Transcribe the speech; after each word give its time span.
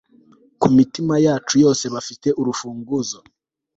ku 0.59 0.67
mitima 0.77 1.13
yacu 1.25 1.55
yose 1.63 1.85
bafite 1.95 2.27
urufunguzo 2.41 3.19